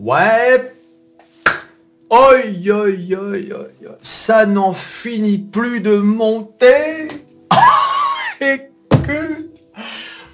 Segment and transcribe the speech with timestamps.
[0.00, 0.74] Ouais.
[2.10, 7.08] Oi, oi, oi, oi, Ça n'en finit plus de monter.
[8.40, 9.50] Et que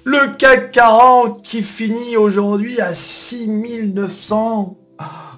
[0.03, 4.77] le CAC 40 qui finit aujourd'hui à 6900.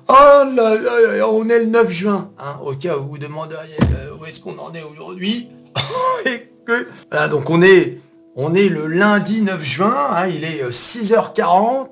[0.10, 2.32] Oh là là, on est le 9 juin.
[2.38, 5.50] Hein, au cas où vous demanderiez euh, où est-ce qu'on en est aujourd'hui.
[7.09, 8.02] Voilà, donc on est,
[8.36, 9.96] le lundi 9 juin.
[10.12, 11.88] Hein, il est 6h40.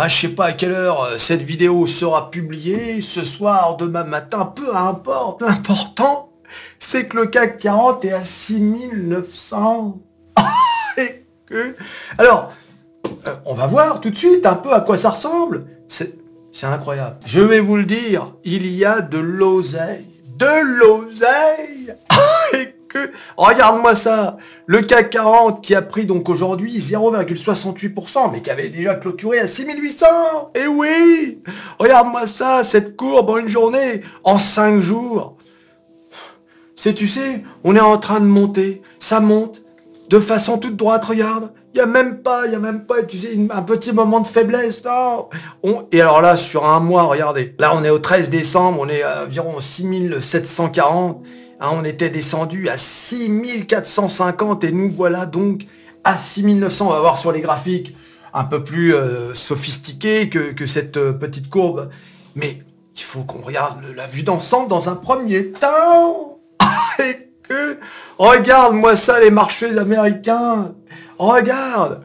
[0.00, 4.04] Ah, je sais pas à quelle heure euh, cette vidéo sera publiée, ce soir, demain
[4.04, 6.30] matin, peu importe, l'important,
[6.78, 9.98] c'est que le CAC 40 est à 6900.
[10.98, 11.74] Et que...
[12.16, 12.52] Alors,
[13.26, 15.66] euh, on va voir tout de suite un peu à quoi ça ressemble.
[15.88, 16.14] C'est
[16.62, 17.16] incroyable.
[17.26, 20.06] Je vais vous le dire, il y a de l'oseille.
[20.36, 21.92] De l'oseille
[23.36, 28.94] Regarde-moi ça Le CAC 40 qui a pris donc aujourd'hui 0,68%, mais qui avait déjà
[28.94, 30.06] clôturé à 6800
[30.54, 31.42] Et eh oui
[31.78, 35.36] Regarde-moi ça, cette courbe en une journée, en 5 jours
[36.76, 39.62] C'est, tu sais, on est en train de monter, ça monte,
[40.08, 43.02] de façon toute droite, regarde il n'y a même pas, il y a même pas,
[43.02, 45.28] tu sais, un petit moment de faiblesse, non?
[45.92, 47.54] et alors là, sur un mois, regardez.
[47.58, 51.24] Là, on est au 13 décembre, on est à environ 6740.
[51.60, 55.66] Hein, on était descendu à 6450 et nous voilà donc
[56.04, 56.86] à 6900.
[56.86, 57.96] On va voir sur les graphiques
[58.32, 61.88] un peu plus euh, sophistiqués que, cette euh, petite courbe.
[62.36, 62.62] Mais
[62.96, 66.38] il faut qu'on regarde la vue d'ensemble dans un premier temps.
[67.42, 67.78] que...
[68.18, 70.74] Regarde-moi ça, les marchés américains.
[71.18, 72.02] Regarde.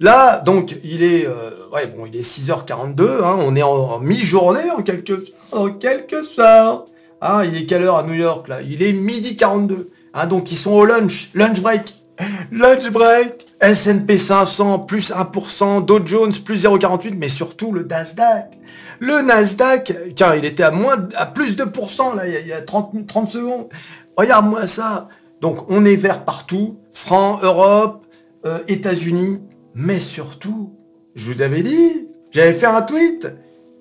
[0.00, 4.70] Là, donc, il est, euh, ouais, bon, il est 6h42, hein, on est en, mi-journée
[4.76, 6.91] en quelque, en quelque sorte.
[7.24, 8.62] Ah, il est quelle heure à New York là?
[8.62, 9.90] Il est midi 42.
[10.12, 11.94] Hein, donc ils sont au lunch, lunch break.
[12.50, 13.46] Lunch break.
[13.60, 18.58] S&P 500 plus 1%, Dow Jones plus 0,48, mais surtout le Nasdaq.
[18.98, 22.60] Le Nasdaq, tiens, il était à moins, à plus de pourcents là, il y a,
[22.60, 23.68] 30, 30 secondes.
[24.16, 25.08] Regarde-moi ça.
[25.40, 28.04] Donc on est vert partout, franc, Europe,
[28.46, 29.40] euh, États-Unis,
[29.76, 30.72] mais surtout,
[31.14, 33.28] je vous avais dit, j'avais fait un tweet,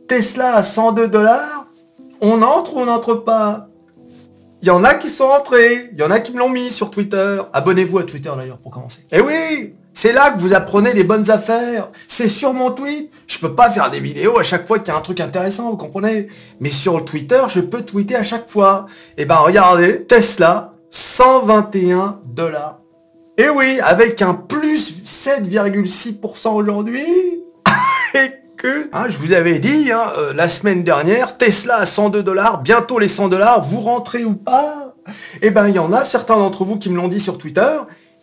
[0.07, 1.70] Tesla à 102 dollars,
[2.21, 3.67] on entre ou on n'entre pas?
[4.61, 6.71] Il y en a qui sont entrés, il y en a qui me l'ont mis
[6.71, 7.41] sur Twitter.
[7.51, 9.05] Abonnez-vous à Twitter d'ailleurs pour commencer.
[9.11, 11.89] Eh oui c'est là que vous apprenez les bonnes affaires.
[12.07, 13.11] C'est sur mon tweet.
[13.27, 15.69] Je peux pas faire des vidéos à chaque fois qu'il y a un truc intéressant,
[15.69, 16.27] vous comprenez?
[16.59, 18.85] Mais sur le Twitter, je peux tweeter à chaque fois.
[19.17, 22.79] Eh ben regardez, Tesla, 121 dollars.
[23.37, 27.05] Et oui, avec un plus 7,6% aujourd'hui.
[28.63, 32.99] Hein, je vous avais dit, hein, euh, la semaine dernière, Tesla à 102 dollars, bientôt
[32.99, 34.95] les 100 dollars, vous rentrez ou pas?
[35.41, 37.77] Eh ben, il y en a certains d'entre vous qui me l'ont dit sur Twitter,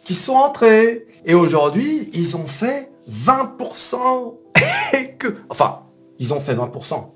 [0.05, 1.07] qui sont entrés.
[1.25, 4.37] Et aujourd'hui, ils ont fait 20%.
[4.93, 5.29] Et que...
[5.49, 5.81] Enfin,
[6.21, 7.09] ils ont fait 20%.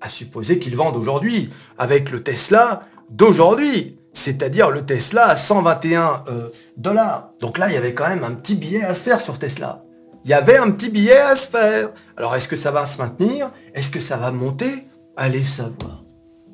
[0.00, 3.98] À supposer qu'ils vendent aujourd'hui, avec le Tesla d'aujourd'hui.
[4.12, 7.30] C'est-à-dire le Tesla à 121 euh, dollars.
[7.40, 9.82] Donc là, il y avait quand même un petit billet à se faire sur Tesla
[10.28, 11.88] il y avait un petit billet à se faire.
[12.18, 13.50] Alors est-ce que ça va se maintenir?
[13.72, 14.84] Est-ce que ça va monter?
[15.16, 16.04] Allez savoir.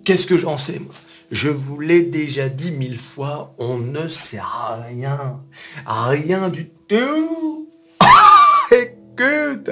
[0.04, 0.94] Qu'est-ce que j'en sais moi?
[1.32, 5.40] Je vous l'ai déjà dit mille fois, on ne sert rien.
[5.86, 7.68] Rien du tout.
[8.70, 9.70] Écoute,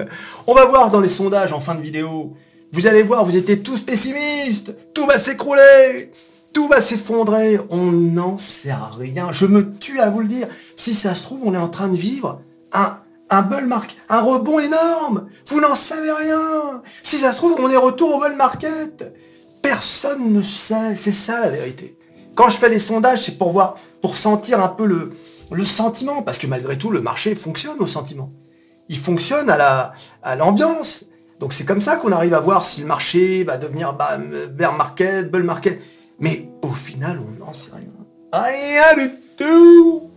[0.49, 2.37] on va voir dans les sondages en fin de vidéo.
[2.73, 4.77] Vous allez voir, vous étiez tous pessimistes.
[4.95, 6.11] Tout va s'écrouler.
[6.53, 7.61] Tout va s'effondrer.
[7.71, 9.31] On n'en sait à rien.
[9.31, 10.49] Je me tue à vous le dire.
[10.75, 12.41] Si ça se trouve, on est en train de vivre
[12.73, 12.99] un
[13.33, 15.29] un bull market, un rebond énorme.
[15.47, 16.83] Vous n'en savez rien.
[17.03, 19.15] Si ça se trouve, on est retour au bull market.
[19.63, 20.97] Personne ne sait.
[20.97, 21.97] C'est ça la vérité.
[22.35, 25.13] Quand je fais les sondages, c'est pour voir, pour sentir un peu le,
[25.51, 26.23] le sentiment.
[26.23, 28.31] Parce que malgré tout, le marché fonctionne au sentiment.
[28.91, 31.07] Il fonctionne à la, à l'ambiance.
[31.41, 33.97] Donc c'est comme ça qu'on arrive à voir si le marché va devenir
[34.51, 35.81] bear market, bull market.
[36.21, 37.89] Mais au final, on n'en sait rien.
[38.33, 40.12] Rien du tout.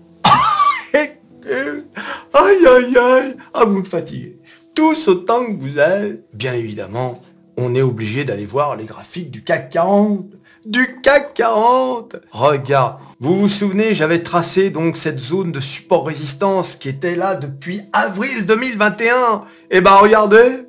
[1.48, 4.40] Aïe, aïe, aïe, ah, vous me fatiguez.
[4.74, 6.26] Tous autant que vous êtes.
[6.34, 7.22] Bien évidemment,
[7.58, 10.26] on est obligé d'aller voir les graphiques du CAC 40.
[10.66, 16.76] Du CAC 40 Regarde, vous vous souvenez, j'avais tracé donc cette zone de support résistance
[16.76, 19.44] qui était là depuis avril 2021.
[19.70, 20.66] Eh ben regardez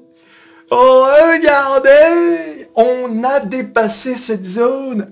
[0.71, 5.11] Regardez On a dépassé cette zone.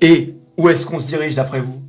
[0.00, 1.82] Et où est-ce qu'on se dirige d'après vous?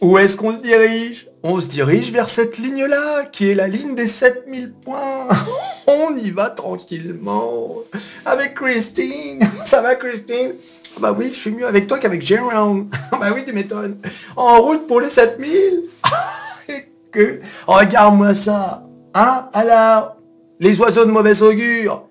[0.00, 1.27] Où est-ce qu'on se dirige?
[1.42, 5.28] On se dirige vers cette ligne-là, qui est la ligne des 7000 points.
[5.86, 7.74] on y va tranquillement.
[8.24, 9.40] Avec Christine.
[9.64, 10.54] Ça va, Christine?
[10.96, 12.88] Ah Bah oui, je suis mieux avec toi qu'avec Jérôme.
[13.12, 13.98] bah oui, tu m'étonnes.
[14.36, 15.84] En route pour les 7000.
[16.68, 17.40] Et que...
[17.66, 18.84] Regarde-moi ça.
[19.14, 19.48] Hein?
[19.52, 20.16] Alors
[20.58, 22.04] Les oiseaux de mauvaise augure.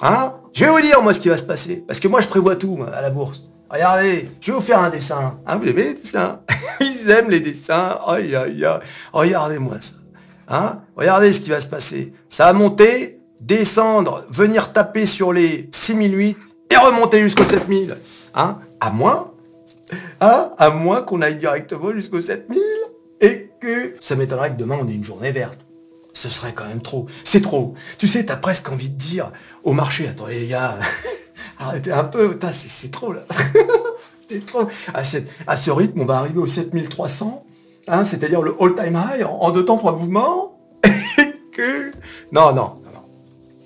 [0.00, 0.32] Hein?
[0.54, 1.84] Je vais vous dire, moi, ce qui va se passer.
[1.86, 3.44] Parce que moi, je prévois tout à la bourse.
[3.70, 5.38] Regardez, je vais vous faire un dessin.
[5.46, 6.40] Hein, vous aimez les dessins?
[6.80, 7.98] Ils aiment les dessins.
[8.06, 8.80] Aïe, aïe, aïe.
[9.12, 9.94] Regardez-moi ça.
[10.48, 12.12] Hein Regardez ce qui va se passer.
[12.28, 16.38] Ça va monter, descendre, venir taper sur les 6008
[16.70, 17.96] et remonter jusqu'au 7000.
[18.34, 19.32] Hein À moins,
[20.20, 22.58] hein à moins qu'on aille directement jusqu'au 7000
[23.20, 25.58] et que ça m'étonnerait que demain on ait une journée verte.
[26.14, 27.06] Ce serait quand même trop.
[27.22, 27.74] C'est trop.
[27.98, 29.30] Tu sais, t'as presque envie de dire
[29.62, 30.78] au marché, attends les gars,
[31.58, 33.22] arrêtez un peu, c'est trop là.
[34.28, 34.68] c'est trop.
[34.94, 37.44] À, ce rythme, on va arriver au 7300,
[37.88, 40.58] hein, c'est-à-dire le all-time high en, deux temps, trois mouvements.
[41.52, 41.90] Que...
[42.30, 43.02] Non, non, non,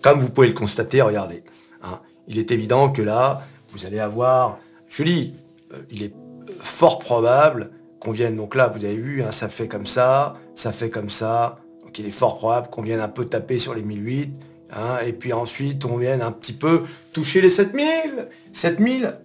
[0.00, 1.44] Comme vous pouvez le constater, regardez.
[1.82, 4.56] Hein, il est évident que là, vous allez avoir,
[4.88, 5.34] je dis,
[5.74, 6.14] euh, il est
[6.58, 10.72] fort probable qu'on vienne, donc là, vous avez vu, hein, ça fait comme ça, ça
[10.72, 13.82] fait comme ça, donc il est fort probable qu'on vienne un peu taper sur les
[13.82, 14.32] 1008,
[14.74, 16.82] Hein, et puis ensuite, on vient un petit peu
[17.12, 18.28] toucher les 7000.
[18.52, 19.18] 7000,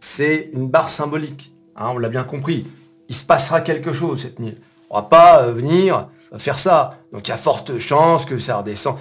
[0.00, 1.52] c'est une barre symbolique.
[1.76, 2.66] Hein, on l'a bien compris.
[3.08, 4.56] Il se passera quelque chose, 7000.
[4.90, 6.08] On va pas euh, venir
[6.38, 6.98] faire ça.
[7.12, 8.96] Donc il y a forte chance que ça redescend.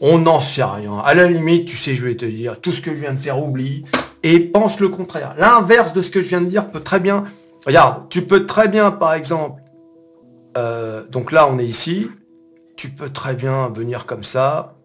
[0.00, 0.98] On n'en sait rien.
[0.98, 3.18] À la limite, tu sais, je vais te dire, tout ce que je viens de
[3.18, 3.84] faire, oublie.
[4.22, 5.34] Et pense le contraire.
[5.38, 7.24] L'inverse de ce que je viens de dire peut très bien...
[7.64, 9.62] Regarde, tu peux très bien, par exemple...
[10.58, 12.10] Euh, donc là, on est ici.
[12.76, 14.75] Tu peux très bien venir comme ça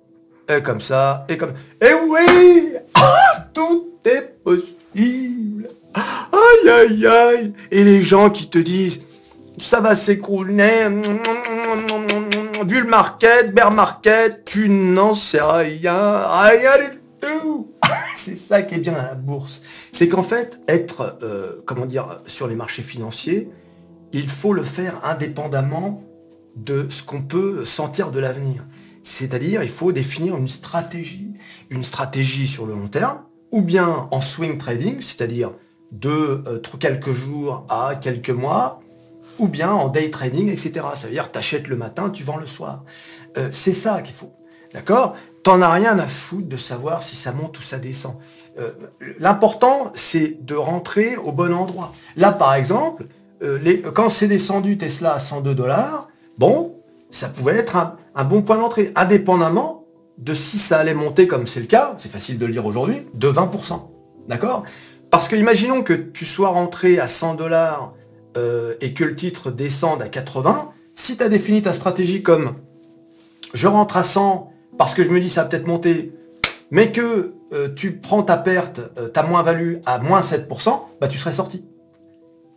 [0.57, 1.53] et comme ça, et comme...
[1.81, 9.01] Et oui ah, Tout est possible Aïe, aïe, aïe Et les gens qui te disent,
[9.57, 10.88] ça va s'écrouler,
[12.65, 17.71] bull market, bear market, tu n'en sais rien, rien du tout
[18.15, 19.62] C'est ça qui est bien à la bourse.
[19.92, 23.50] C'est qu'en fait, être, euh, comment dire, sur les marchés financiers,
[24.13, 26.04] il faut le faire indépendamment
[26.56, 28.65] de ce qu'on peut sentir de l'avenir.
[29.03, 31.33] C'est-à-dire, il faut définir une stratégie.
[31.69, 33.19] Une stratégie sur le long terme,
[33.51, 35.51] ou bien en swing trading, c'est-à-dire
[35.92, 38.81] de euh, quelques jours à quelques mois,
[39.39, 40.86] ou bien en day trading, etc.
[40.95, 42.83] Ça veut dire, tu achètes le matin, tu vends le soir.
[43.38, 44.33] Euh, c'est ça qu'il faut.
[44.74, 45.15] D'accord?
[45.44, 48.15] T'en as rien à foutre de savoir si ça monte ou ça descend.
[48.59, 48.71] Euh,
[49.18, 51.94] l'important, c'est de rentrer au bon endroit.
[52.15, 53.06] Là, par exemple,
[53.95, 56.07] quand c'est descendu Tesla à 102 dollars,
[56.38, 56.75] bon,
[57.09, 59.86] ça pouvait être un, bon point d'entrée, indépendamment
[60.18, 63.08] de si ça allait monter, comme c'est le cas, c'est facile de le dire aujourd'hui,
[63.13, 63.81] de 20%.
[64.28, 64.63] D'accord?
[65.10, 67.94] Parce que imaginons que tu sois rentré à 100 dollars
[68.38, 72.56] euh, et que le titre descende à 80, si tu as défini ta stratégie comme
[73.54, 76.14] je rentre à 100 parce que je me dis ça va peut-être monter,
[76.69, 81.18] mais que euh, tu prends ta perte, euh, ta moins-value à moins 7%, bah tu
[81.18, 81.66] serais sorti.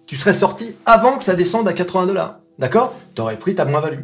[0.06, 2.38] Tu serais sorti avant que ça descende à 80 dollars.
[2.58, 2.94] D'accord?
[3.14, 4.02] Tu aurais pris ta moins-value.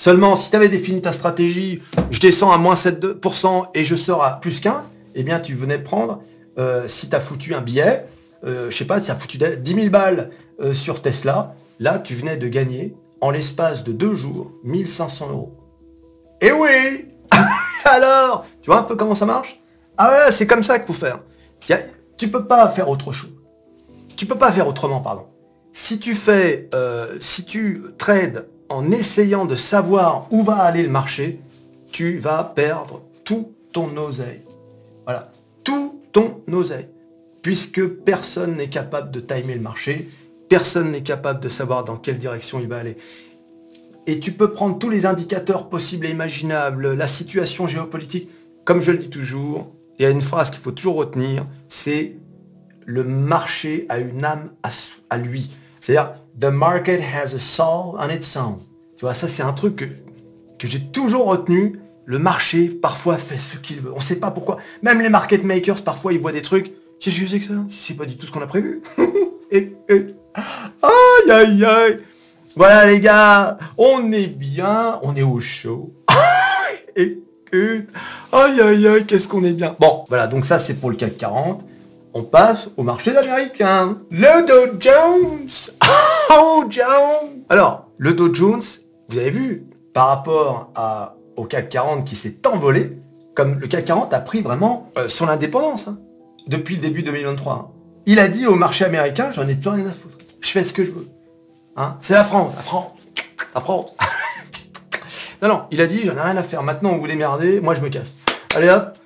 [0.00, 4.24] Seulement, si tu avais défini ta stratégie, je descends à moins 7% et je sors
[4.24, 4.76] à plus 15,
[5.14, 6.22] eh bien, tu venais prendre,
[6.58, 8.06] euh, si tu as foutu un billet,
[8.46, 10.30] euh, je sais pas, si tu as foutu 10 000 balles
[10.62, 15.54] euh, sur Tesla, là, tu venais de gagner, en l'espace de deux jours, 1500 euros.
[16.40, 17.10] Eh oui
[17.84, 19.60] Alors, tu vois un peu comment ça marche?
[19.98, 21.20] Ah ouais, c'est comme ça qu'il faut faire.
[22.16, 23.36] Tu peux pas faire autre chose.
[24.16, 25.26] Tu peux pas faire autrement, pardon.
[25.72, 26.70] Si tu fais,
[27.20, 31.40] si tu trades en essayant de savoir où va aller le marché,
[31.92, 34.42] tu vas perdre tout ton oseille.
[35.04, 35.30] Voilà,
[35.64, 36.86] tout ton oseille.
[37.42, 40.08] Puisque personne n'est capable de timer le marché,
[40.48, 42.96] personne n'est capable de savoir dans quelle direction il va aller.
[44.06, 48.28] Et tu peux prendre tous les indicateurs possibles et imaginables, la situation géopolitique,
[48.64, 52.14] comme je le dis toujours, il y a une phrase qu'il faut toujours retenir, c'est
[52.86, 54.70] le marché a une âme à,
[55.10, 55.50] à lui.
[55.80, 58.58] C'est-à-dire, The market has a soul on its own.
[58.96, 59.84] Tu vois, ça c'est un truc que,
[60.58, 61.80] que j'ai toujours retenu.
[62.06, 63.92] Le marché, parfois, fait ce qu'il veut.
[63.92, 64.56] On ne sait pas pourquoi.
[64.82, 66.72] Même les market makers, parfois, ils voient des trucs.
[66.98, 67.54] Qu'est-ce que c'est que ça?
[67.70, 68.82] C'est pas du tout ce qu'on a prévu.
[69.52, 69.76] et,
[70.82, 72.00] Aïe, aïe, aïe.
[72.56, 73.58] Voilà, les gars.
[73.78, 74.98] On est bien.
[75.02, 75.92] On est au chaud.
[76.96, 77.88] Écoute.
[78.32, 79.06] Aïe, aïe, aïe.
[79.06, 79.76] Qu'est-ce qu'on est bien.
[79.78, 80.26] Bon, voilà.
[80.26, 81.64] Donc ça, c'est pour le CAC 40
[82.14, 83.98] on passe au marché américain.
[84.10, 85.48] Le Dow Jones
[86.30, 88.62] Oh, Jones Alors, le Dow Jones,
[89.08, 90.72] vous avez vu, par rapport
[91.36, 92.96] au CAC 40 qui s'est envolé,
[93.34, 95.98] comme le CAC 40 a pris vraiment euh, son indépendance hein,
[96.46, 97.52] depuis le début 2023.
[97.52, 97.68] Hein.
[98.06, 100.18] Il a dit au marché américain, j'en ai plus rien à foutre.
[100.40, 101.06] Je fais ce que je veux.
[101.76, 101.96] Hein.
[102.00, 102.92] C'est la France, la France,
[103.54, 103.92] la France.
[105.42, 106.62] non, non, il a dit, j'en ai rien à faire.
[106.62, 108.14] Maintenant, vous démerdez, moi je me casse.
[108.54, 108.96] Allez hop,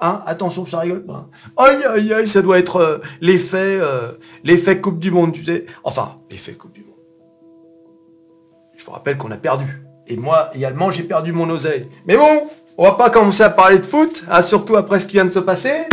[0.00, 1.28] Hein Attention, ça rigole pas.
[1.56, 4.12] Aïe, aïe, aïe, ça doit être euh, l'effet euh,
[4.44, 5.66] l'effet Coupe du Monde, tu sais.
[5.84, 6.90] Enfin, l'effet Coupe du Monde.
[8.76, 9.82] Je vous rappelle qu'on a perdu.
[10.06, 11.86] Et moi, également, j'ai perdu mon oseille.
[12.06, 15.12] Mais bon, On va pas commencer à parler de foot, hein, surtout après ce qui
[15.12, 15.84] vient de se passer.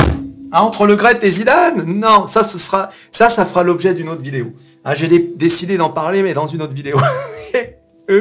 [0.54, 4.08] Hein, entre le Gret et Zidane Non, ça ce sera, ça, ça fera l'objet d'une
[4.08, 4.54] autre vidéo.
[4.86, 6.98] Hein, J'ai décidé d'en parler, mais dans une autre vidéo.
[8.10, 8.14] oh,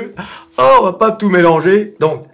[0.59, 1.95] on va pas tout mélanger.
[2.00, 2.26] Donc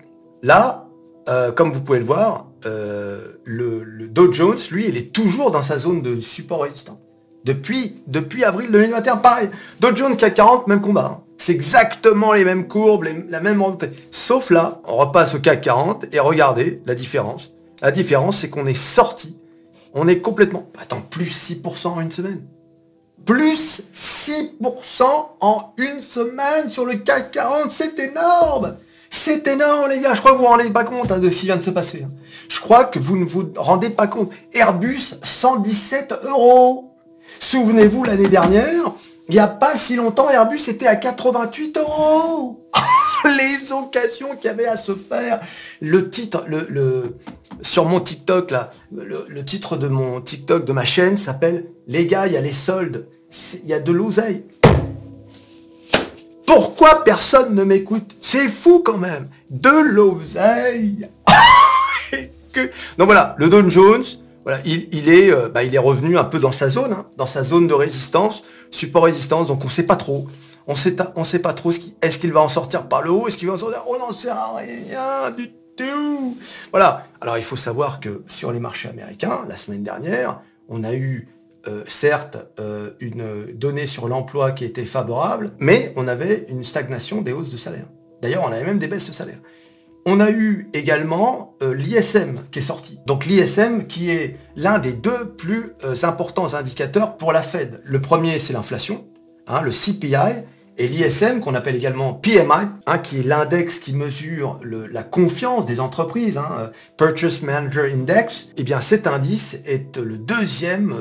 [0.42, 0.86] là,
[1.28, 5.62] euh, comme vous pouvez le voir, euh, le, Dow Jones, lui, il est toujours dans
[5.62, 7.00] sa zone de support résistant.
[7.44, 9.50] Depuis, depuis avril 2021, pareil.
[9.80, 11.18] Dow Jones CAC 40, même combat.
[11.18, 11.24] Hein.
[11.38, 13.90] C'est exactement les mêmes courbes, la même montée.
[14.12, 17.50] Sauf là, on repasse au CAC 40 et regardez la différence.
[17.80, 19.36] La différence, c'est qu'on est sorti.
[19.92, 20.68] On est complètement...
[20.80, 22.46] Attends, plus 6% en une semaine.
[23.26, 25.02] Plus 6%
[25.40, 28.76] en une semaine sur le CAC 40, c'est énorme
[29.14, 31.40] C'est énorme les gars, je crois que vous vous rendez pas compte hein, de ce
[31.40, 32.04] qui vient de se passer.
[32.04, 32.10] Hein.
[32.48, 34.30] Je crois que vous ne vous rendez pas compte.
[34.54, 36.94] Airbus, 117 euros
[37.38, 38.94] Souvenez-vous l'année dernière,
[39.28, 42.66] il n'y a pas si longtemps, Airbus était à 88 euros.
[43.24, 45.40] Les occasions qu'il y avait à se faire.
[45.82, 47.18] Le titre, le,
[47.60, 52.26] sur mon TikTok là, le, titre de mon TikTok de ma chaîne s'appelle Les gars,
[52.26, 53.06] il y a les soldes.
[53.62, 54.44] Il y a de l'oseille.
[56.54, 58.14] Pourquoi personne ne m'écoute?
[58.20, 59.30] C'est fou quand même.
[59.48, 61.08] De l'oseille.
[62.98, 64.04] Donc voilà, le Don Jones,
[64.44, 67.24] voilà, il, est, euh, bah, il est revenu un peu dans sa zone, hein, dans
[67.24, 70.26] sa zone de résistance, support résistance, donc on sait pas trop.
[70.66, 70.94] On sait,
[71.24, 73.48] sait pas trop ce qui, est-ce qu'il va en sortir par le haut, est-ce qu'il
[73.48, 76.36] va en sortir, on n'en sait rien du tout.
[76.70, 77.06] Voilà.
[77.22, 81.28] Alors il faut savoir que sur les marchés américains, la semaine dernière, on a eu
[81.68, 87.22] euh, certes euh, une donnée sur l'emploi qui était favorable, mais on avait une stagnation
[87.22, 87.86] des hausses de salaire.
[88.20, 89.38] D'ailleurs, on avait même des baisses de salaire.
[90.04, 92.98] On a eu également euh, l'ISM qui est sorti.
[93.06, 97.80] Donc l'ISM qui est l'un des deux plus importants indicateurs pour la Fed.
[97.84, 99.06] Le premier c'est l'inflation,
[99.46, 100.44] hein, le CPI,
[100.78, 105.78] et l'ISM qu'on appelle également PMI, hein, qui est l'index qui mesure la confiance des
[105.78, 108.48] entreprises, hein, Purchase Manager Index.
[108.56, 110.92] Eh bien cet indice est le deuxième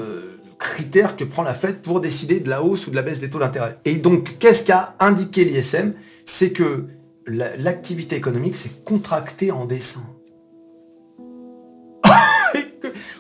[0.61, 3.29] critère que prend la Fed pour décider de la hausse ou de la baisse des
[3.29, 3.77] taux d'intérêt.
[3.83, 5.93] Et donc qu'est-ce qu'a indiqué l'ISM?
[6.25, 6.85] C'est que
[7.25, 10.15] l'activité économique s'est contractée en décembre.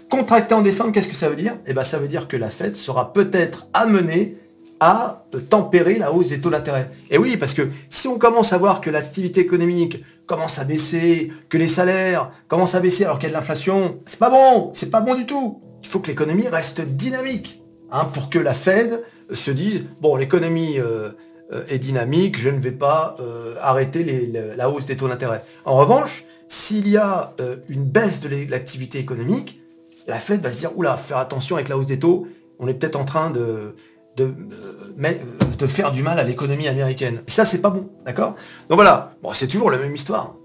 [0.09, 1.57] contractée en décembre, qu'est-ce que ça veut dire?
[1.67, 4.37] Eh bien, ça veut dire que la Fed sera peut-être amenée
[4.79, 6.89] à tempérer la hausse des taux d'intérêt.
[7.11, 11.31] Et oui, parce que si on commence à voir que l'activité économique commence à baisser,
[11.49, 14.71] que les salaires commencent à baisser alors qu'il y a de l'inflation, c'est pas bon,
[14.73, 15.61] c'est pas bon du tout.
[15.91, 20.79] Faut que l'économie reste dynamique, hein, pour que la Fed se dise, bon, l'économie...
[20.79, 21.09] Euh,
[21.53, 25.43] euh, est dynamique, je ne vais pas euh, arrêter la hausse des taux d'intérêt.
[25.65, 27.33] En revanche, s'il y a
[27.67, 29.61] une baisse de l'activité économique,
[30.07, 32.25] la Fed va se dire, oula, faire attention avec la hausse des taux,
[32.59, 33.75] on est peut-être en train de,
[34.15, 37.21] de, faire du mal à l'économie américaine.
[37.27, 38.35] Et ça, c'est pas bon, d'accord?
[38.69, 40.35] Donc voilà, bon, c'est toujours la même histoire.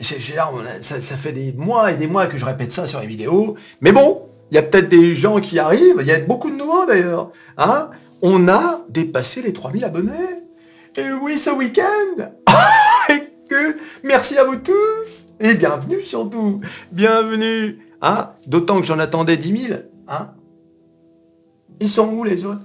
[0.00, 3.92] Ça, fait des mois et des mois que je répète ça sur les vidéos, mais
[3.92, 6.86] bon, il y a peut-être des gens qui arrivent, il y a beaucoup de nouveaux
[6.86, 7.30] d'ailleurs.
[7.56, 7.90] Hein
[8.22, 10.12] on a dépassé les 3000 abonnés.
[10.96, 12.30] Et oui, ce week-end
[14.02, 19.80] Merci à vous tous Et bienvenue surtout Bienvenue Hein D'autant que j'en attendais 10 000.
[20.08, 20.30] Hein
[21.80, 22.60] Ils sont où les autres?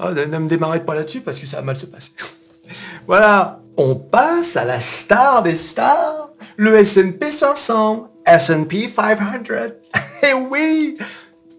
[0.00, 2.12] Ah, Ne me démarrez pas là-dessus parce que ça va mal se passer.
[3.06, 9.24] voilà On passe à la star des stars, le S&P 500, S&P 500.
[10.22, 10.98] Et oui!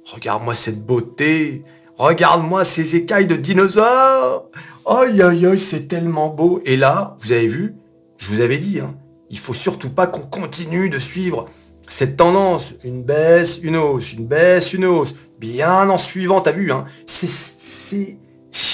[0.05, 1.63] Regarde-moi cette beauté.
[1.97, 4.49] Regarde-moi ces écailles de dinosaures
[4.85, 6.61] Aïe aïe aïe, c'est tellement beau.
[6.65, 7.75] Et là, vous avez vu,
[8.17, 8.95] je vous avais dit, hein,
[9.29, 11.45] il faut surtout pas qu'on continue de suivre
[11.81, 16.71] cette tendance, une baisse, une hausse, une baisse, une hausse, bien en suivant, t'as vu,
[16.71, 18.17] hein, c'est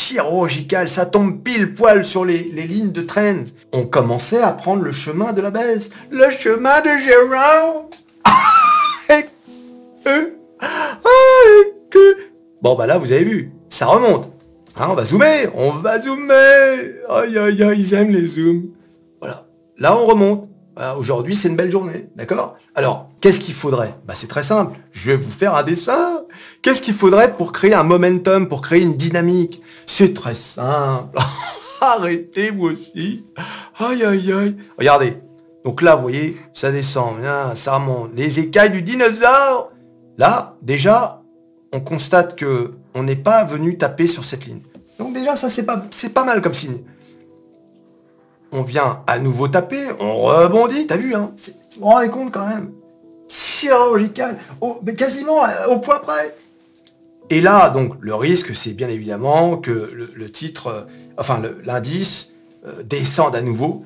[0.05, 3.43] chirurgical, ça tombe pile poil sur les, lignes de trend.
[3.74, 7.89] On commençait à prendre le chemin de la baisse, le chemin de Jérôme.
[12.62, 14.31] Bon, bah là, vous avez vu, ça remonte.
[14.77, 17.01] Hein, on va zoomer, on va zoomer.
[17.09, 18.69] Aïe, aïe, aïe, ils aiment les zooms.
[19.19, 19.47] Voilà.
[19.77, 20.50] Là, on remonte.
[20.97, 22.57] Aujourd'hui, c'est une belle journée, d'accord?
[22.75, 23.95] Alors, qu'est-ce qu'il faudrait?
[24.05, 24.77] Bah, c'est très simple.
[24.91, 26.24] Je vais vous faire un dessin.
[26.62, 29.62] Qu'est-ce qu'il faudrait pour créer un momentum, pour créer une dynamique?
[29.98, 31.18] C'est très simple.
[31.80, 33.25] Arrêtez, vous aussi.
[33.80, 34.58] Aïe, aïe, aïe.
[34.78, 35.14] Regardez.
[35.64, 37.16] Donc là, vous voyez, ça descend,
[37.56, 38.12] ça remonte.
[38.14, 39.72] Les écailles du dinosaure.
[40.18, 41.22] Là, déjà,
[41.72, 44.60] on constate que on n'est pas venu taper sur cette ligne.
[45.00, 46.80] Donc déjà, ça, c'est pas, c'est pas mal comme signe.
[48.52, 51.32] On vient à nouveau taper, on rebondit, t'as vu, hein?
[51.38, 52.74] Vous vous rendez compte quand même
[53.30, 54.40] Chirurgical,
[54.84, 56.36] mais quasiment euh, au point près.
[57.29, 60.84] Et là, donc, le risque, c'est bien évidemment que le, titre, euh,
[61.17, 62.32] enfin, l'indice
[62.65, 63.86] euh, descende à nouveau.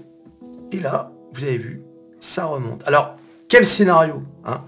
[0.71, 1.81] Et là, vous avez vu,
[2.19, 2.85] ça remonte.
[2.85, 3.15] Alors,
[3.47, 4.61] quel scénario hein?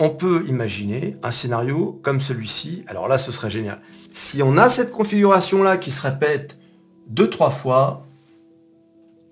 [0.00, 2.84] On peut imaginer un scénario comme celui-ci.
[2.88, 3.80] Alors là, ce serait génial.
[4.12, 6.58] Si on a cette configuration-là qui se répète
[7.06, 8.04] deux, trois fois,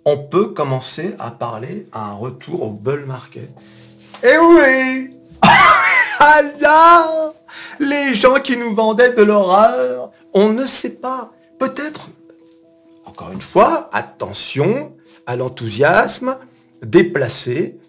[0.04, 3.50] on peut commencer à parler à un retour au bull market.
[4.22, 5.10] Eh oui
[6.20, 7.31] Ah
[7.82, 11.32] Les gens qui nous vendaient de l'horreur, on ne sait pas.
[11.58, 12.10] Peut-être,
[13.04, 14.94] encore une fois, attention
[15.26, 16.36] à l'enthousiasme
[16.80, 17.80] déplacé.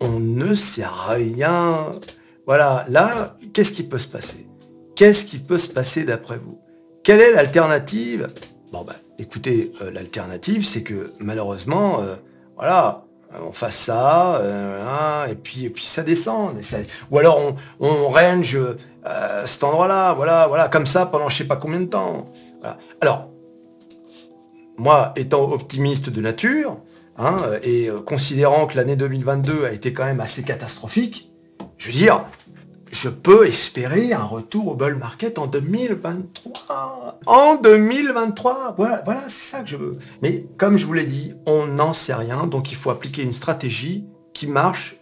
[0.00, 1.92] On ne sait rien.
[2.46, 4.46] Voilà, là, qu'est-ce qui peut se passer?
[4.94, 6.58] Qu'est-ce qui peut se passer d'après vous?
[7.02, 8.26] Quelle est l'alternative?
[8.70, 12.16] Bon, ben, écoutez, euh, l'alternative, c'est que malheureusement, euh,
[12.56, 13.06] voilà,
[13.42, 16.54] on fasse ça, euh, et, puis, et puis ça descend.
[17.10, 18.58] ou alors on, range
[19.44, 22.26] cet endroit-là, voilà, voilà, comme ça pendant je sais pas combien de temps.
[23.00, 23.28] Alors,
[24.76, 26.80] moi, étant optimiste de nature,
[27.18, 31.30] hein, et considérant que l'année 2022 a été quand même assez catastrophique,
[31.78, 32.24] je veux dire,
[32.92, 37.20] je peux espérer un retour au bull market en 2023.
[37.26, 39.92] En 2023 Voilà, voilà c'est ça que je veux.
[40.22, 43.32] Mais comme je vous l'ai dit, on n'en sait rien, donc il faut appliquer une
[43.32, 44.96] stratégie qui marche,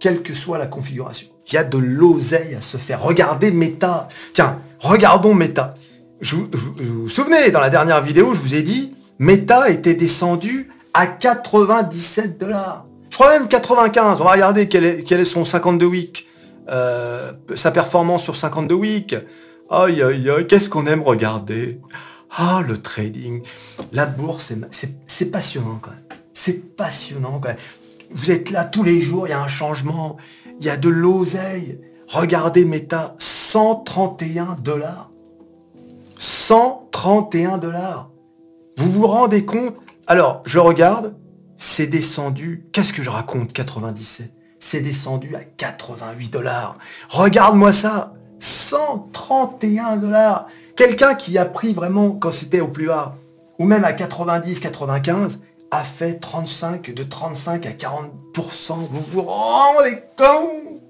[0.00, 1.28] quelle que soit la configuration.
[1.50, 3.02] Il y a de l'oseille à se faire.
[3.02, 4.08] Regardez Meta.
[4.32, 5.74] Tiens, regardons Meta.
[6.20, 10.70] vous, vous, vous souvenez, dans la dernière vidéo, je vous ai dit, Meta était descendu
[10.94, 12.86] à 97 dollars.
[13.10, 14.20] Je crois même 95.
[14.20, 16.28] On va regarder quel est, est son 52 week.
[16.68, 19.16] Euh, sa performance sur 52 weeks.
[19.70, 21.80] Aïe, aïe, aïe, qu'est-ce qu'on aime regarder
[22.36, 23.42] Ah, le trading.
[23.92, 24.52] La bourse,
[25.06, 26.20] c'est passionnant quand même.
[26.34, 27.58] C'est passionnant quand même.
[28.10, 30.16] Vous êtes là tous les jours, il y a un changement,
[30.58, 31.80] il y a de l'oseille.
[32.08, 35.10] Regardez Meta, 131 dollars.
[36.18, 38.10] 131 dollars.
[38.76, 39.74] Vous vous rendez compte?
[40.06, 41.16] Alors, je regarde,
[41.56, 42.66] c'est descendu.
[42.72, 46.78] Qu'est-ce que je raconte 97 c'est descendu à 88 dollars.
[47.08, 53.16] Regarde-moi ça 131 dollars Quelqu'un qui a pris vraiment quand c'était au plus bas,
[53.58, 58.74] ou même à 90, 95, a fait 35, de 35 à 40%.
[58.90, 60.82] Vous vous rendez compte?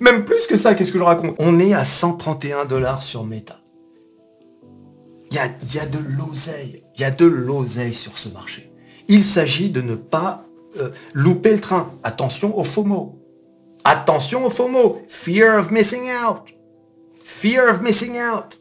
[0.00, 1.34] Même plus que ça, qu'est-ce que je raconte?
[1.38, 3.60] On est à 131 dollars sur Meta.
[5.30, 6.82] Il y a, y a de l'oseille.
[6.96, 8.72] Il y a de l'oseille sur ce marché.
[9.08, 10.44] Il s'agit de ne pas
[10.78, 11.90] euh, louper le train.
[12.02, 13.18] Attention au FOMO.
[13.84, 15.02] Attention au FOMO.
[15.08, 16.54] Fear of missing out.
[17.22, 18.60] Fear of missing out.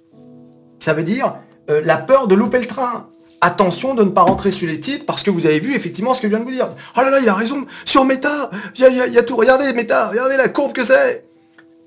[0.80, 1.38] Ça veut dire
[1.70, 3.10] euh, la peur de louper le train.
[3.40, 6.22] Attention de ne pas rentrer sur les titres parce que vous avez vu effectivement ce
[6.22, 6.70] que je viens de vous dire.
[6.98, 7.66] Oh là là, il a raison.
[7.86, 9.36] Sur Meta, il y a, tout.
[9.36, 11.24] Regardez Meta, regardez la courbe que c'est.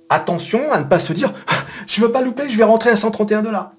[0.08, 1.32] Attention à ne pas se dire,
[1.86, 3.72] je veux pas louper, je vais rentrer à 131 dollars.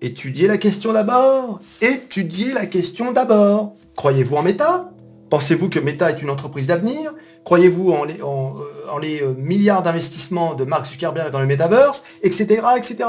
[0.00, 1.60] Étudiez la question d'abord.
[1.80, 3.74] Étudiez la question d'abord.
[3.96, 4.90] Croyez-vous en méta
[5.28, 7.14] Pensez-vous que Meta est une entreprise d'avenir?
[7.44, 12.60] Croyez-vous en les, euh, euh, milliards d'investissements de Mark Zuckerberg dans le metaverse Etc.
[12.76, 13.08] etc.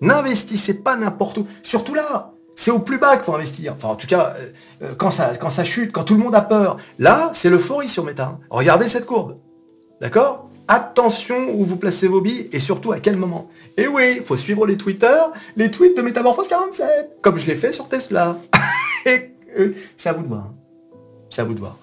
[0.00, 1.46] N'investissez pas n'importe où.
[1.62, 3.72] Surtout là, c'est au plus bas qu'il faut investir.
[3.74, 4.34] Enfin, en tout cas,
[4.82, 6.76] euh, quand, ça, quand ça chute, quand tout le monde a peur.
[6.98, 8.38] Là, c'est l'euphorie sur Meta.
[8.50, 9.38] Regardez cette courbe.
[10.02, 10.50] D'accord?
[10.68, 13.48] Attention où vous placez vos billes et surtout à quel moment.
[13.78, 15.16] Et oui, il faut suivre les Twitter,
[15.56, 18.36] les tweets de Métamorphose 47, comme je l'ai fait sur Tesla.
[19.06, 19.32] et
[19.96, 20.50] c'est à vous de voir.
[21.30, 21.78] C'est à vous de voir.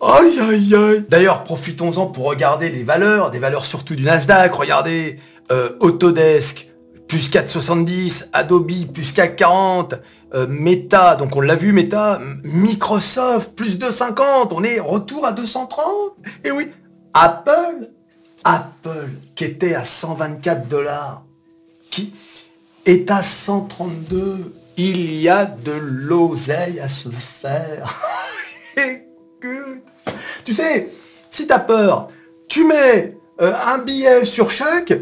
[0.00, 4.54] Aïe aïe aïe D'ailleurs, profitons-en pour regarder les valeurs, des valeurs surtout du Nasdaq.
[4.54, 5.16] Regardez,
[5.50, 6.71] euh, Autodesk,
[7.12, 9.98] plus 4,70, Adobe, plus 4,40,
[10.32, 16.14] euh, Meta, donc on l'a vu, Meta, Microsoft, plus 2,50, on est retour à 230.
[16.42, 16.70] Et oui,
[17.12, 17.90] Apple,
[18.44, 21.22] Apple, qui était à 124 dollars,
[21.90, 22.14] qui
[22.86, 24.54] est à 132.
[24.78, 27.94] Il y a de l'oseille à se faire.
[30.44, 30.88] Tu sais,
[31.30, 32.08] si t'as peur,
[32.48, 34.92] tu mets euh, un billet sur chaque,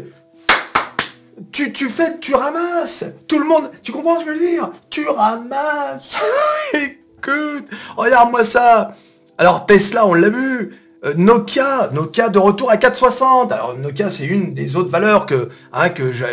[1.51, 3.05] tu, tu fais, tu ramasses.
[3.27, 4.71] Tout le monde, tu comprends ce que je veux dire?
[4.89, 6.17] Tu ramasses.
[6.73, 8.95] Écoute, regarde-moi ça.
[9.37, 10.71] Alors Tesla, on l'a vu.
[11.03, 13.51] Euh, Nokia, Nokia de retour à 460.
[13.51, 16.25] Alors Nokia, c'est une des autres valeurs que, hein, que je,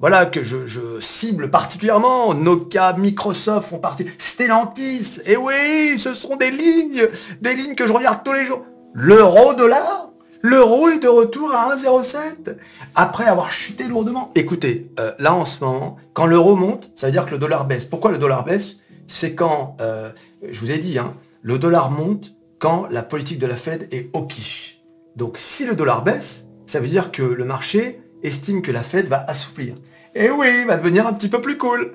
[0.00, 0.56] voilà, que je,
[1.00, 2.34] cible particulièrement.
[2.34, 4.06] Nokia, Microsoft font partie.
[4.18, 7.06] Stellantis, et eh oui, ce sont des lignes,
[7.40, 8.64] des lignes que je regarde tous les jours.
[8.94, 10.10] L'euro dollar,
[10.44, 12.56] l'euro est de retour à 1,07
[12.94, 14.30] après avoir chuté lourdement.
[14.34, 17.66] Écoutez, euh, là en ce moment, quand l'euro monte, ça veut dire que le dollar
[17.66, 17.86] baisse.
[17.86, 18.76] Pourquoi le dollar baisse?
[19.06, 20.10] C'est quand, euh,
[20.46, 24.10] je vous ai dit, hein, le dollar monte quand la politique de la Fed est
[24.12, 24.82] au quiche.
[25.16, 29.08] Donc si le dollar baisse, ça veut dire que le marché estime que la Fed
[29.08, 29.76] va assouplir.
[30.14, 31.92] Et oui, va devenir un petit peu plus cool.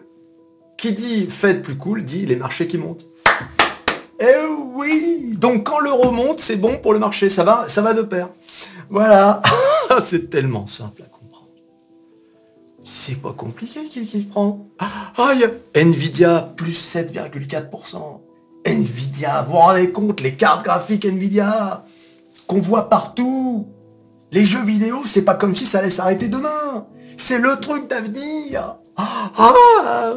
[0.76, 3.06] Qui dit Fed plus cool dit les marchés qui montent.
[4.20, 7.94] Eh oui Donc quand l'euro monte, c'est bon pour le marché, ça va, ça va
[7.94, 8.30] de pair.
[8.90, 9.42] Voilà.
[10.04, 11.48] c'est tellement simple à comprendre.
[12.84, 14.68] C'est pas compliqué qui, qui prend.
[14.80, 15.34] Ah,
[15.76, 17.98] Nvidia, plus 7,4%.
[18.66, 21.86] Nvidia, vous rendez compte, les cartes graphiques Nvidia
[22.48, 23.68] qu'on voit partout.
[24.32, 26.88] Les jeux vidéo, c'est pas comme si ça allait s'arrêter demain.
[27.16, 28.78] C'est le truc d'avenir.
[28.98, 30.14] Ah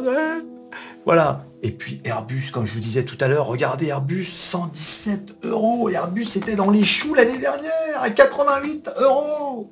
[1.05, 1.45] voilà.
[1.63, 5.89] Et puis Airbus, comme je vous disais tout à l'heure, regardez Airbus, 117 euros.
[5.89, 9.71] Airbus était dans les choux l'année dernière, à 88 euros.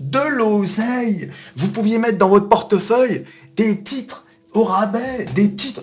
[0.00, 1.30] De l'oseille.
[1.54, 5.82] Vous pouviez mettre dans votre portefeuille des titres au rabais, des titres.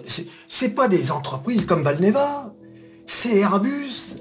[0.50, 2.54] C'est pas des entreprises comme Valneva.
[3.06, 4.18] C'est Airbus.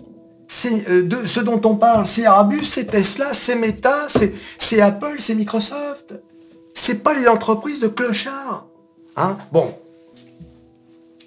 [0.46, 2.06] C'est euh, de ce dont on parle.
[2.06, 4.06] C'est Airbus, c'est Tesla, c'est Meta,
[4.58, 6.14] c'est Apple, c'est Microsoft.
[6.72, 8.68] C'est pas les entreprises de clochards.
[9.16, 9.74] Hein bon,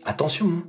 [0.10, 0.64] attention, hein.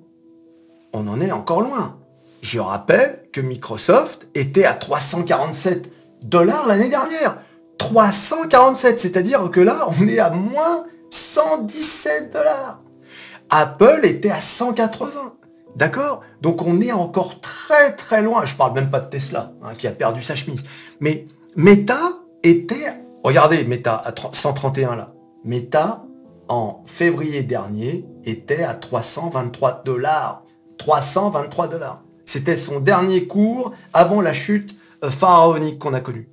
[0.92, 1.98] on en est encore loin.
[2.42, 5.90] Je rappelle que Microsoft était à 347
[6.22, 7.38] dollars l'année dernière.
[7.78, 12.82] 347, c'est-à-dire que là, on est à moins 117 dollars.
[13.50, 15.34] Apple était à 180.
[15.76, 16.22] D'accord?
[16.40, 18.44] Donc on est encore très très loin.
[18.44, 20.64] Je parle même pas de Tesla, hein, qui a perdu sa chemise.
[21.00, 21.26] Mais
[21.56, 21.98] Meta
[22.42, 22.92] était...
[23.22, 25.12] Regardez, Meta à 131 là.
[25.44, 26.04] Meta
[26.50, 30.44] en février dernier, était à 323 dollars.
[30.78, 32.02] 323 dollars.
[32.26, 36.28] C'était son dernier cours avant la chute euh, pharaonique qu'on a connue.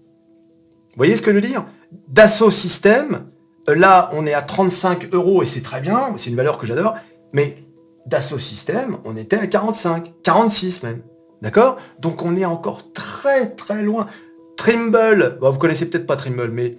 [0.95, 1.65] Voyez ce que je veux dire?
[2.07, 3.27] Dassault System,
[3.69, 6.65] euh, là, on est à 35 euros et c'est très bien, c'est une valeur que
[6.65, 6.95] j'adore,
[7.31, 7.63] mais
[8.07, 11.03] Dassault System, on était à 45, 46 même.
[11.43, 11.77] D'accord?
[11.99, 14.07] Donc on est encore très très loin.
[14.55, 16.77] Trimble, vous connaissez peut-être pas Trimble, mais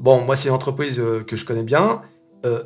[0.00, 2.00] bon, moi c'est une entreprise euh, que je connais bien.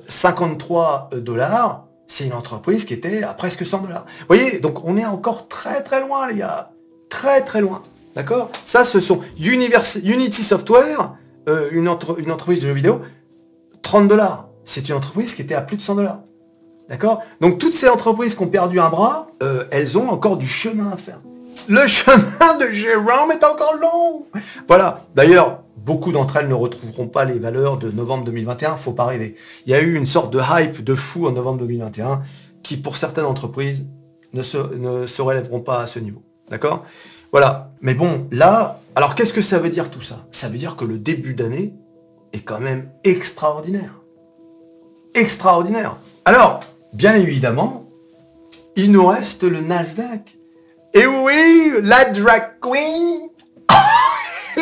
[0.06, 4.04] 53 euh, dollars, c'est une entreprise qui était à presque 100 dollars.
[4.20, 6.70] Vous voyez, donc on est encore très très loin, les gars.
[7.08, 7.82] Très très loin.
[8.14, 8.50] D'accord?
[8.64, 11.14] Ça, ce sont Unity Software,
[11.48, 13.00] euh, une, une entreprise de jeux vidéo,
[13.82, 14.48] 30 dollars.
[14.64, 16.20] C'est une entreprise qui était à plus de 100 dollars.
[16.88, 17.22] D'accord?
[17.40, 20.90] Donc toutes ces entreprises qui ont perdu un bras, euh, elles ont encore du chemin
[20.92, 21.20] à faire.
[21.68, 24.26] Le chemin de Jérôme est encore long.
[24.68, 25.06] Voilà.
[25.14, 29.34] D'ailleurs, beaucoup d'entre elles ne retrouveront pas les valeurs de novembre 2021, faut pas rêver.
[29.66, 32.22] Il y a eu une sorte de hype de fou en novembre 2021
[32.62, 33.84] qui, pour certaines entreprises,
[34.32, 36.22] ne se, ne se relèveront pas à ce niveau.
[36.48, 36.84] D'accord?
[37.32, 37.72] Voilà.
[37.80, 40.26] Mais bon, là, alors qu'est-ce que ça veut dire tout ça?
[40.30, 41.74] Ça veut dire que le début d'année
[42.32, 44.00] est quand même extraordinaire.
[45.14, 45.96] Extraordinaire.
[46.24, 46.60] Alors,
[46.92, 47.88] bien évidemment,
[48.76, 50.38] il nous reste le Nasdaq.
[50.94, 53.28] Et oui, la drag queen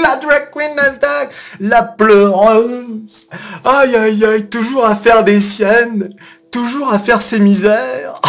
[0.02, 3.28] la drag queen Nasdaq, la pleureuse.
[3.64, 6.14] Aïe aïe aïe, toujours à faire des siennes,
[6.50, 8.20] toujours à faire ses misères.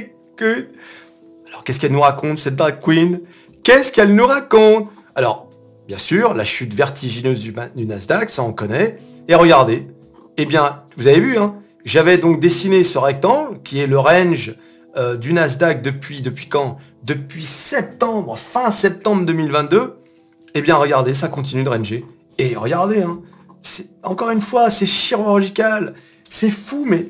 [1.48, 3.20] Alors qu'est-ce qu'elle nous raconte cette drag queen?
[3.62, 4.88] Qu'est-ce qu'elle nous raconte?
[5.14, 5.48] Alors,
[5.86, 7.54] bien sûr, la chute vertigineuse du,
[7.86, 8.98] Nasdaq, ça on connaît.
[9.28, 9.86] Et regardez,
[10.36, 14.54] eh bien, vous avez vu, hein, j'avais donc dessiné ce rectangle qui est le range
[14.96, 16.78] euh, du Nasdaq depuis, depuis quand?
[17.04, 20.03] Depuis septembre, fin septembre 2022.
[20.54, 22.04] Eh bien, regardez, ça continue de ranger.
[22.38, 23.20] Et regardez, hein,
[24.02, 25.94] encore une fois, c'est chirurgical.
[26.28, 27.08] C'est fou, mais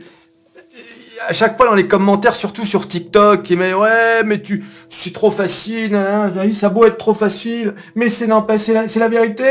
[1.28, 5.12] à chaque fois dans les commentaires, surtout sur TikTok, qui met ouais, mais tu, c'est
[5.12, 5.98] trop facile,
[6.52, 9.44] ça beau être trop facile, mais c'est non, la, c'est la vérité.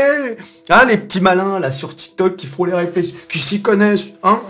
[0.70, 4.10] Hein, les petits malins là sur TikTok qui font les réflexions, qui s'y connaissent.
[4.22, 4.40] Hein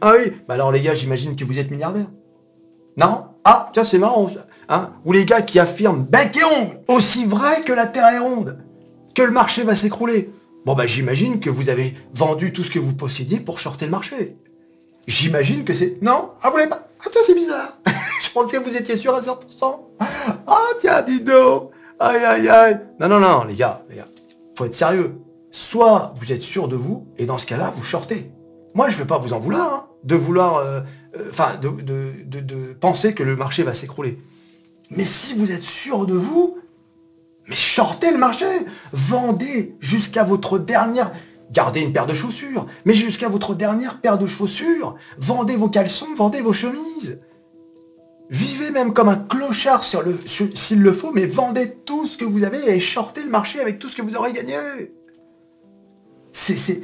[0.00, 2.06] ah oui, bah alors les gars, j'imagine que vous êtes milliardaire.
[2.96, 3.24] Non?
[3.44, 4.30] Ah, tiens, c'est marrant.
[4.68, 8.18] Hein, ou les gars qui affirment bec et ongle, aussi vrai que la Terre est
[8.18, 8.58] ronde,
[9.14, 10.30] que le marché va s'écrouler.
[10.64, 13.90] Bon bah j'imagine que vous avez vendu tout ce que vous possédiez pour shorter le
[13.90, 14.36] marché.
[15.06, 15.98] J'imagine que c'est...
[16.00, 16.30] Non?
[16.42, 16.88] Ah vous l'avez pas?
[17.04, 17.76] Ah tiens c'est bizarre
[18.22, 19.36] Je pensais que vous étiez sûr à 100%.
[20.46, 21.22] Ah tiens dis
[22.00, 24.06] Aïe aïe aïe Non non non les gars, les gars,
[24.56, 25.16] faut être sérieux.
[25.50, 28.32] Soit vous êtes sûr de vous, et dans ce cas-là, vous shortez.
[28.74, 30.56] Moi je veux pas vous en vouloir, hein, de vouloir...
[30.56, 30.80] Euh,
[31.16, 31.70] euh, enfin, de,
[32.40, 34.18] de penser que le marché va s'écrouler.
[34.96, 36.56] Mais si vous êtes sûr de vous,
[37.48, 38.46] mais shortez le marché.
[38.92, 41.12] Vendez jusqu'à votre dernière...
[41.52, 44.96] Gardez une paire de chaussures, mais jusqu'à votre dernière paire de chaussures.
[45.18, 47.20] Vendez vos caleçons, vendez vos chemises.
[48.30, 52.74] Vivez même comme un clochard s'il le faut, mais vendez tout ce que vous avez
[52.74, 54.56] et shortez le marché avec tout ce que vous aurez gagné.
[56.32, 56.82] C'est,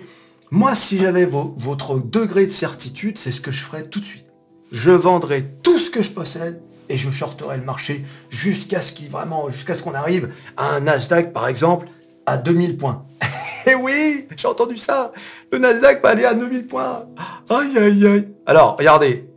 [0.51, 4.27] Moi, si j'avais votre degré de certitude, c'est ce que je ferais tout de suite.
[4.71, 9.09] Je vendrais tout ce que je possède et je shorterai le marché jusqu'à ce qu'il
[9.09, 11.87] vraiment, jusqu'à ce qu'on arrive à un Nasdaq, par exemple,
[12.27, 13.07] à 2000 points.
[13.67, 15.13] Eh oui, j'ai entendu ça.
[15.53, 17.05] Le Nasdaq va aller à 2000 points.
[17.51, 18.29] Aïe, aïe, aïe.
[18.47, 19.29] Alors, regardez.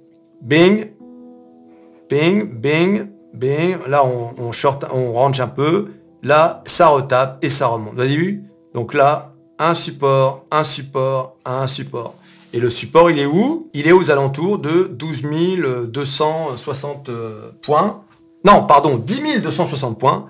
[0.41, 0.91] Bing.
[2.09, 3.79] Bing, bing, bing.
[3.85, 5.91] Là, on, short, on range un peu.
[6.21, 7.95] Là, ça retape et ça remonte.
[7.95, 8.43] Vous avez vu?
[8.73, 12.15] Donc là, un support, un support, un support.
[12.53, 13.69] Et le support, il est où?
[13.73, 15.23] Il est aux alentours de 12
[15.87, 18.03] 260 euh, points.
[18.45, 20.27] Non, pardon, 10 260 points.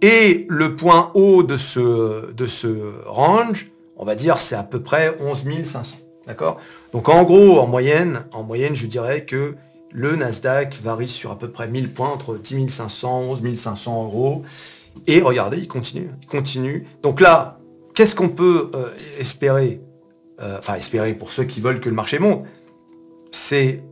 [0.00, 2.68] Et le point haut de ce, de ce
[3.06, 5.96] range, on va dire, c'est à peu près 11 500.
[6.26, 6.58] D'accord?
[6.92, 9.54] Donc en gros, en moyenne, en moyenne, je dirais que
[9.92, 14.42] le Nasdaq varie sur à peu près 1000 points, entre 10 500, 11 500 euros.
[15.06, 16.86] Et regardez, il continue, il continue.
[17.02, 17.58] Donc là,
[17.94, 18.88] qu'est-ce qu'on peut euh,
[19.18, 19.80] espérer?
[20.40, 22.44] Euh, Enfin, espérer pour ceux qui veulent que le marché monte.
[23.30, 23.82] C'est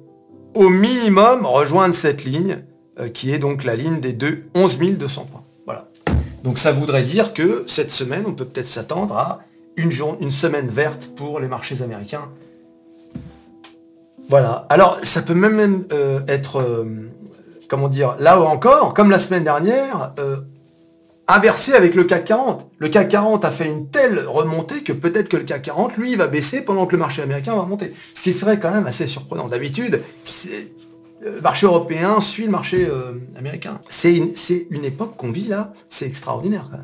[0.55, 2.59] au minimum rejoindre cette ligne,
[2.99, 5.45] euh, qui est donc la ligne des deux 11 200 points.
[5.65, 5.89] Voilà.
[6.45, 9.41] Donc ça voudrait dire que cette semaine, on peut peut-être s'attendre à
[9.77, 12.29] une, une semaine verte pour les marchés américains
[14.31, 14.65] voilà.
[14.69, 16.87] Alors, ça peut même, euh, être,
[17.69, 20.15] comment dire, là encore, comme la semaine dernière,
[21.35, 22.71] inversé avec le CAC 40.
[22.79, 26.15] Le CAC 40 a fait une telle remontée que peut-être que le CAC 40, lui,
[26.17, 27.93] va baisser pendant que le marché américain va monter.
[28.15, 29.49] Ce qui serait quand même assez surprenant.
[29.49, 30.03] D'habitude,
[31.21, 32.89] le marché européen suit le marché
[33.37, 33.81] américain.
[33.89, 34.33] C'est une,
[34.71, 36.79] une, époque qu'on vit là, c'est extraordinaire quand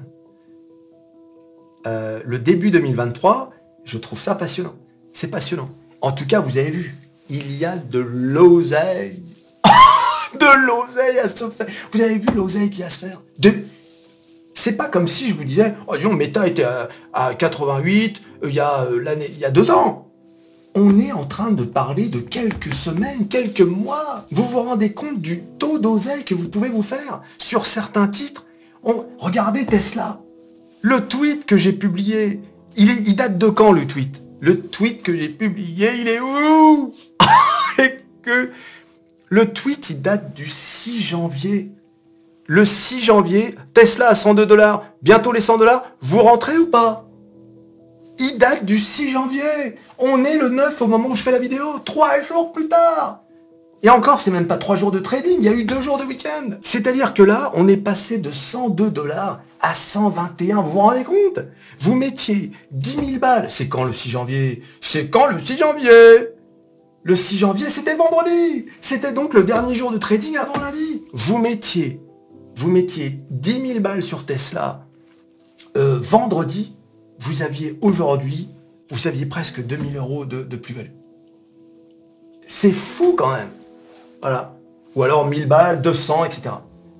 [1.94, 2.22] même.
[2.24, 3.52] le début 2023,
[3.85, 4.74] je trouve ça passionnant.
[5.12, 5.70] C'est passionnant.
[6.02, 6.94] En tout cas, vous avez vu,
[7.30, 9.22] il y a de l'oseille.
[10.35, 11.66] de l'oseille à se faire.
[11.92, 13.22] Vous avez vu l'oseille qui a à se faire?
[13.38, 13.52] De...
[14.59, 16.64] C'est pas comme si je vous disais, oh disons, Meta était
[17.12, 20.11] à, 88 euh, il, y a, euh, l'année, il y a deux ans.
[20.75, 24.27] On est en train de parler de quelques semaines, quelques mois.
[24.31, 28.47] Vous vous rendez compte du taux d'oseille que vous pouvez vous faire sur certains titres?
[29.19, 30.21] Regardez Tesla.
[30.81, 32.40] Le tweet que j'ai publié,
[32.77, 34.23] il, il date de quand le tweet?
[34.40, 36.95] Le tweet que j'ai publié, il est où?
[37.79, 38.51] Et que
[39.29, 41.73] le tweet, il date du 6 janvier.
[42.46, 47.09] Le 6 janvier, Tesla à 102 dollars, bientôt les 100 dollars, vous rentrez ou pas?
[48.18, 49.76] Il date du 6 janvier.
[49.98, 53.22] On est le 9 au moment où je fais la vidéo, trois jours plus tard.
[53.82, 55.98] Et encore, c'est même pas trois jours de trading, il y a eu deux jours
[55.98, 56.50] de week-end.
[56.62, 61.44] C'est-à-dire que là, on est passé de 102 dollars à 121, vous vous rendez compte?
[61.78, 64.62] Vous mettiez 10 000 balles, c'est quand le 6 janvier?
[64.80, 65.90] C'est quand le 6 janvier?
[67.02, 68.66] Le 6 janvier, c'était vendredi.
[68.80, 71.04] C'était donc le dernier jour de trading avant lundi.
[71.12, 72.00] Vous mettiez,
[72.57, 74.87] vous mettiez 10 000 balles sur Tesla
[75.77, 76.75] euh, vendredi.
[77.19, 78.49] Vous aviez aujourd'hui,
[78.90, 80.90] vous aviez presque 2000 euros de, plus-value.
[82.47, 83.51] C'est fou quand même.
[84.23, 84.57] Voilà.
[84.95, 86.51] Ou alors 1000 balles, 200, etc.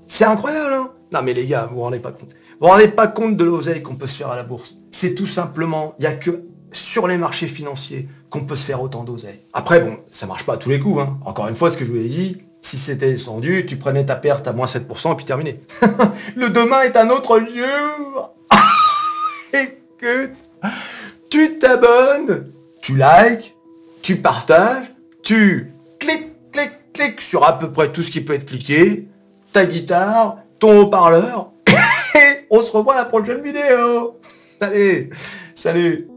[0.07, 2.29] C'est incroyable, hein Non mais les gars, vous vous rendez pas compte.
[2.29, 4.77] Vous vous rendez pas compte de l'oseille qu'on peut se faire à la bourse.
[4.91, 6.43] C'est tout simplement, il n'y a que
[6.73, 9.41] sur les marchés financiers qu'on peut se faire autant d'oseille.
[9.53, 11.01] Après, bon, ça marche pas à tous les coups.
[11.01, 11.19] Hein.
[11.25, 14.17] Encore une fois, ce que je vous ai dit, si c'était descendu, tu prenais ta
[14.17, 15.61] perte à moins 7% et puis terminé.
[16.37, 18.35] le demain est un autre jour.
[19.53, 20.37] Écoute,
[21.31, 22.51] tu t'abonnes,
[22.83, 23.55] tu likes,
[24.03, 24.93] tu partages,
[25.23, 29.09] tu cliques, cliques, cliques sur à peu près tout ce qui peut être cliqué,
[29.53, 31.53] ta guitare, ton haut-parleur,
[32.15, 34.19] et on se revoit à la prochaine vidéo.
[34.61, 35.11] Allez,
[35.55, 36.09] salut